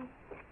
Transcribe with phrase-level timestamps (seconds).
[0.00, 0.49] Bye.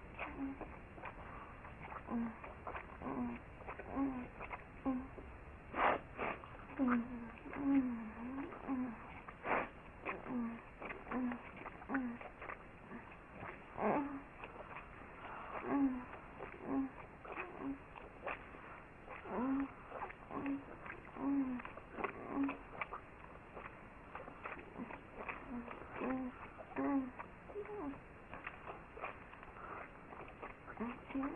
[30.80, 31.28] Mm-hmm.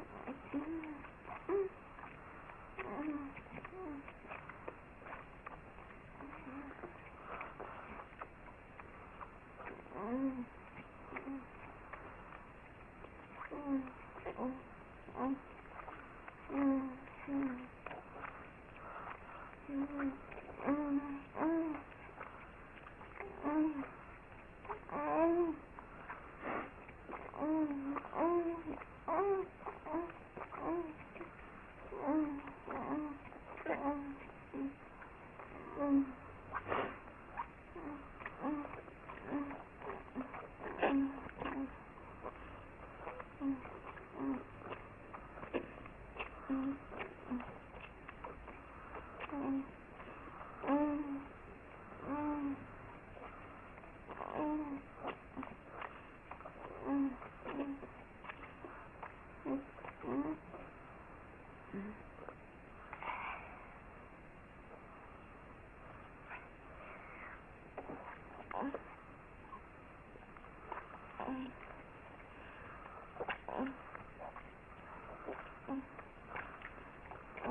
[46.52, 46.72] Mm-hmm.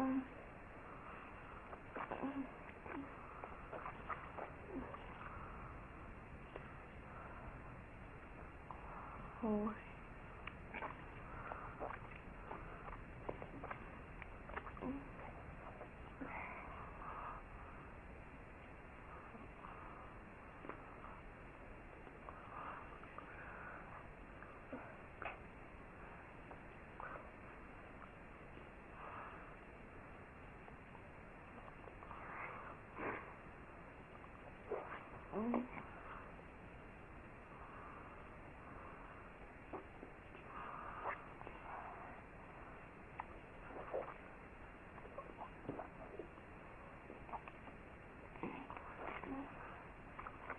[0.00, 9.89] โอ้ย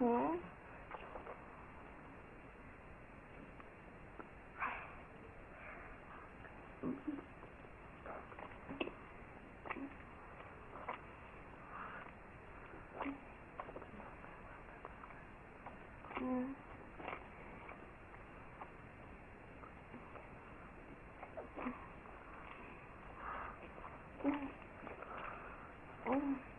[0.01, 0.36] Hmm?
[26.07, 26.50] Mm.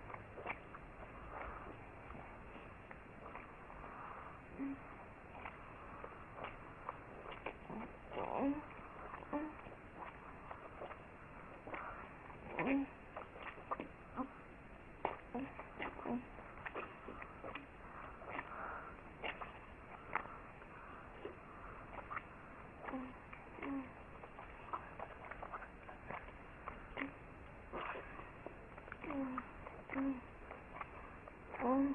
[31.63, 31.93] Mm-hmm.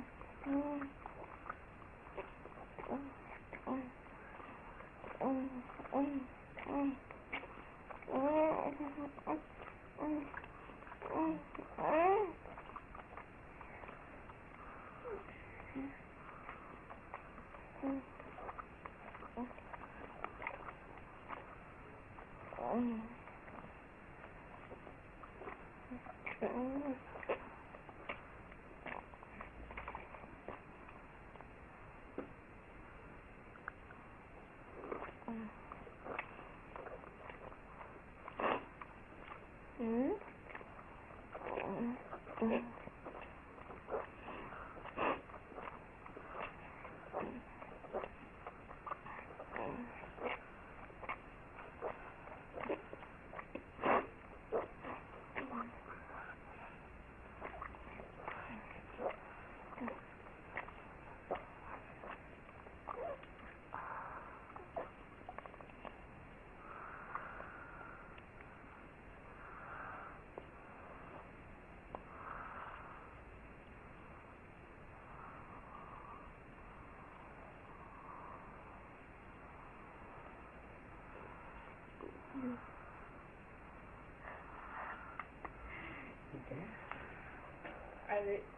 [88.26, 88.57] de